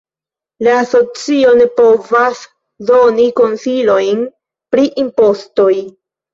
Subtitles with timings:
[0.67, 2.41] La asocio ne povas
[2.93, 4.27] doni konsilojn
[4.75, 5.71] pri impostoj.